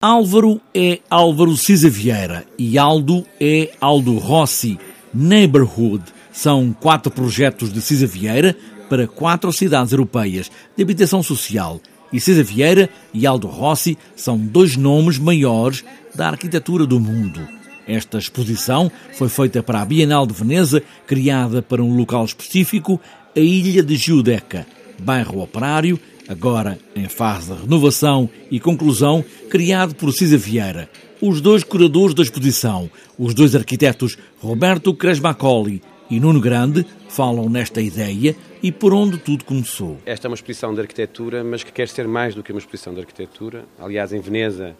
Álvaro 0.00 0.60
é 0.72 1.00
Álvaro 1.10 1.56
Cisa 1.56 1.90
Vieira 1.90 2.46
e 2.56 2.78
Aldo 2.78 3.26
é 3.40 3.72
Aldo 3.80 4.16
Rossi. 4.16 4.78
Neighborhood 5.12 6.04
são 6.30 6.72
quatro 6.72 7.10
projetos 7.10 7.72
de 7.72 7.80
Cisa 7.80 8.06
Vieira 8.06 8.56
para 8.88 9.08
quatro 9.08 9.52
cidades 9.52 9.90
europeias 9.90 10.52
de 10.76 10.84
habitação 10.84 11.20
social. 11.20 11.80
E 12.12 12.20
Cisa 12.20 12.44
Vieira 12.44 12.88
e 13.12 13.26
Aldo 13.26 13.48
Rossi 13.48 13.98
são 14.14 14.38
dois 14.38 14.76
nomes 14.76 15.18
maiores 15.18 15.84
da 16.14 16.28
arquitetura 16.28 16.86
do 16.86 17.00
mundo. 17.00 17.40
Esta 17.84 18.18
exposição 18.18 18.92
foi 19.14 19.28
feita 19.28 19.64
para 19.64 19.82
a 19.82 19.84
Bienal 19.84 20.28
de 20.28 20.32
Veneza, 20.32 20.80
criada 21.08 21.60
para 21.60 21.82
um 21.82 21.96
local 21.96 22.24
específico, 22.24 23.00
a 23.34 23.40
Ilha 23.40 23.82
de 23.82 23.96
Giudeca, 23.96 24.64
bairro 25.00 25.42
operário 25.42 25.98
agora 26.28 26.78
em 26.94 27.08
fase 27.08 27.52
de 27.52 27.62
renovação 27.62 28.28
e 28.50 28.60
conclusão, 28.60 29.24
criado 29.48 29.94
por 29.94 30.12
Cisa 30.12 30.36
Vieira. 30.36 30.88
Os 31.20 31.40
dois 31.40 31.64
curadores 31.64 32.14
da 32.14 32.22
exposição, 32.22 32.90
os 33.18 33.34
dois 33.34 33.56
arquitetos 33.56 34.16
Roberto 34.38 34.94
Cresmacoli 34.94 35.82
e 36.10 36.20
Nuno 36.20 36.40
Grande, 36.40 36.86
falam 37.08 37.48
nesta 37.48 37.80
ideia 37.80 38.36
e 38.62 38.70
por 38.70 38.92
onde 38.92 39.18
tudo 39.18 39.44
começou. 39.44 39.98
Esta 40.04 40.26
é 40.26 40.28
uma 40.28 40.34
exposição 40.34 40.74
de 40.74 40.80
arquitetura, 40.80 41.42
mas 41.42 41.64
que 41.64 41.72
quer 41.72 41.88
ser 41.88 42.06
mais 42.06 42.34
do 42.34 42.42
que 42.42 42.52
uma 42.52 42.58
exposição 42.58 42.92
de 42.92 43.00
arquitetura. 43.00 43.64
Aliás, 43.78 44.12
em 44.12 44.20
Veneza 44.20 44.76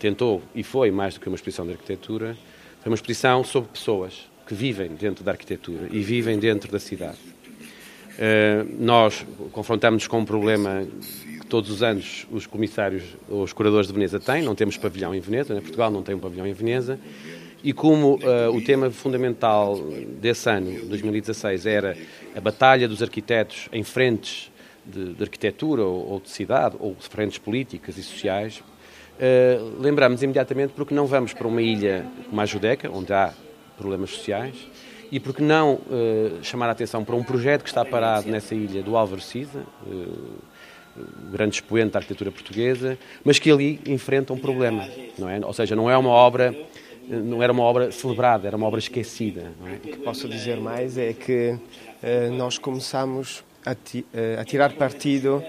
tentou 0.00 0.42
e 0.54 0.62
foi 0.62 0.90
mais 0.90 1.14
do 1.14 1.20
que 1.20 1.28
uma 1.28 1.36
exposição 1.36 1.66
de 1.66 1.72
arquitetura. 1.72 2.36
Foi 2.82 2.90
uma 2.90 2.96
exposição 2.96 3.44
sobre 3.44 3.70
pessoas 3.70 4.28
que 4.46 4.54
vivem 4.54 4.90
dentro 4.94 5.24
da 5.24 5.32
arquitetura 5.32 5.88
e 5.90 6.00
vivem 6.00 6.38
dentro 6.38 6.70
da 6.70 6.78
cidade. 6.78 7.18
Eh, 8.18 8.64
nós 8.78 9.26
confrontamos-nos 9.56 10.06
com 10.06 10.18
um 10.18 10.24
problema 10.26 10.86
que 11.40 11.46
todos 11.46 11.70
os 11.70 11.82
anos 11.82 12.26
os 12.30 12.44
comissários, 12.44 13.02
os 13.26 13.54
curadores 13.54 13.86
de 13.86 13.94
Veneza 13.94 14.20
têm, 14.20 14.42
não 14.42 14.54
temos 14.54 14.76
pavilhão 14.76 15.14
em 15.14 15.20
Veneza, 15.20 15.54
né? 15.54 15.62
Portugal 15.62 15.90
não 15.90 16.02
tem 16.02 16.14
um 16.14 16.18
pavilhão 16.18 16.46
em 16.46 16.52
Veneza, 16.52 17.00
e 17.64 17.72
como 17.72 18.16
uh, 18.16 18.54
o 18.54 18.62
tema 18.62 18.90
fundamental 18.90 19.78
desse 20.20 20.50
ano, 20.50 20.84
2016, 20.84 21.64
era 21.64 21.96
a 22.36 22.40
batalha 22.40 22.86
dos 22.86 23.02
arquitetos 23.02 23.70
em 23.72 23.82
frentes 23.82 24.52
de, 24.84 25.14
de 25.14 25.22
arquitetura 25.22 25.82
ou, 25.82 26.06
ou, 26.06 26.20
de 26.20 26.28
cidade, 26.28 26.76
ou 26.78 26.94
frentes 27.00 27.38
políticas 27.38 27.96
e 27.96 28.02
sociais, 28.02 28.58
uh, 28.58 29.80
lembramos 29.80 30.22
imediatamente 30.22 30.74
porque 30.76 30.94
não 30.94 31.06
vamos 31.06 31.32
para 31.32 31.48
uma 31.48 31.62
ilha 31.62 32.04
como 32.28 32.38
a 32.42 32.44
Judeca, 32.44 32.90
onde 32.92 33.10
há 33.10 33.32
problemas 33.78 34.10
sociais, 34.10 34.68
e 35.10 35.20
por 35.20 35.34
que 35.34 35.42
não 35.42 35.74
uh, 35.74 36.38
chamar 36.42 36.68
a 36.68 36.72
atenção 36.72 37.04
para 37.04 37.14
um 37.14 37.22
projeto 37.22 37.62
que 37.62 37.68
está 37.68 37.84
parado 37.84 38.28
nessa 38.28 38.54
ilha 38.54 38.82
do 38.82 38.96
Álvaro 38.96 39.20
Cisa, 39.20 39.64
uh, 39.86 40.34
grande 41.30 41.56
expoente 41.56 41.92
da 41.92 41.98
arquitetura 41.98 42.32
portuguesa, 42.32 42.98
mas 43.22 43.38
que 43.38 43.50
ali 43.50 43.80
enfrenta 43.86 44.32
um 44.32 44.38
problema, 44.38 44.88
não 45.18 45.28
é? 45.28 45.38
Ou 45.44 45.52
seja, 45.52 45.76
não 45.76 45.90
é 45.90 45.96
uma 45.96 46.10
obra 46.10 46.54
não 47.08 47.40
era 47.40 47.52
uma 47.52 47.62
obra 47.62 47.92
celebrada, 47.92 48.48
era 48.48 48.56
uma 48.56 48.66
obra 48.66 48.80
esquecida. 48.80 49.52
É? 49.64 49.74
O 49.76 49.78
que 49.78 49.96
posso 49.98 50.28
dizer 50.28 50.56
mais 50.56 50.98
é 50.98 51.12
que 51.12 51.50
uh, 51.50 52.32
nós 52.32 52.58
começamos 52.58 53.44
a, 53.64 53.76
ti, 53.76 54.04
a 54.36 54.44
tirar 54.44 54.72
partido 54.72 55.40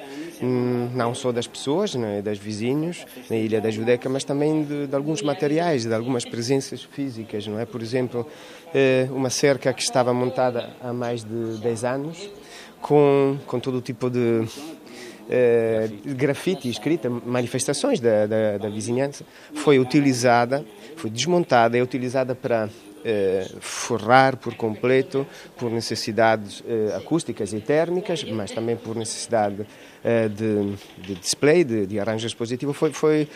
não 0.46 1.14
só 1.16 1.32
das 1.32 1.48
pessoas, 1.48 1.96
né, 1.96 2.22
das 2.22 2.38
vizinhos 2.38 3.06
na 3.30 3.36
Ilha 3.36 3.60
da 3.60 3.70
Judeca, 3.72 4.08
mas 4.10 4.24
também 4.24 4.64
de, 4.64 4.88
de, 4.88 4.96
alguns 4.96 5.22
materiais, 5.22 5.86
de 5.86 5.94
algumas 5.94 6.26
presenças 6.26 6.84
físicas, 6.84 7.48
não 7.48 7.60
é? 7.60 7.66
Por 7.66 7.82
exemplo, 7.82 8.28
eh, 8.74 9.08
uma 9.12 9.30
cerca 9.30 9.74
que 9.74 9.82
estava 9.82 10.14
montada 10.14 10.70
há 10.82 10.94
mais 10.94 11.24
de 11.24 11.58
10 11.62 11.84
anos, 11.84 12.30
com, 12.82 13.38
com 13.48 13.60
todo 13.60 13.82
tipo 13.82 14.10
de 14.10 14.48
eh, 15.30 15.90
grafite 16.06 16.70
escrita, 16.70 17.10
manifestações 17.10 18.00
da, 18.00 18.26
da, 18.26 18.58
da 18.58 18.70
vizinhança, 18.70 19.26
foi 19.56 19.80
utilizada, 19.80 20.66
foi 20.96 21.10
desmontada 21.10 21.78
e 21.78 21.82
utilizada 21.82 22.36
para 22.36 22.70
eh, 23.06 23.48
forrar 23.59 24.38
por 24.38 24.56
completo 24.56 25.26
por 25.58 25.72
necessidades 25.72 26.64
eh, 26.67 26.94
acústicas 26.95 27.54
e 27.54 27.60
térmicas, 27.60 28.23
mas 28.23 28.52
também 28.52 28.76
por 28.76 28.95
necessidade 28.95 29.66
eh, 30.04 30.27
de, 30.27 30.76
de, 31.05 31.16
display, 31.16 31.64
de, 31.64 31.86
de 31.86 31.99
arranjo 31.99 32.27
expositivo, 32.27 32.73
foi, 32.73 32.92
foi 32.92 33.27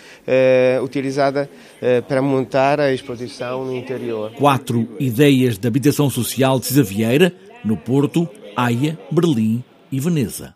utilizada 0.83 1.49
para 2.07 2.21
montar 2.21 2.79
a 2.79 2.91
exposição 2.91 3.65
no 3.65 3.75
interior. 3.75 4.31
Quatro 4.33 4.87
ideias 4.99 5.57
de 5.57 5.67
habitação 5.67 6.09
social 6.09 6.59
de 6.59 6.67
Cisa 6.67 6.83
Vieira, 6.83 7.33
no 7.63 7.77
Porto, 7.77 8.27
Haia, 8.55 8.97
Berlim 9.11 9.63
e 9.91 9.99
Veneza. 9.99 10.55